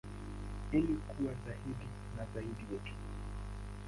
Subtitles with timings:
[0.71, 1.85] Ili kuwa zaidi
[2.17, 2.93] na zaidi yetu.